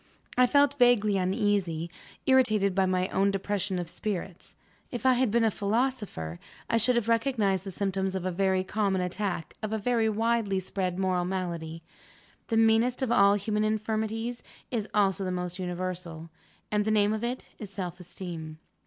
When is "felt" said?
0.47-0.79